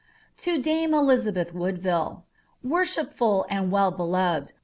[0.37, 2.23] "To Jame Elizabeih Wodoiille."
[2.65, 4.51] Wotlliipful and well beloved.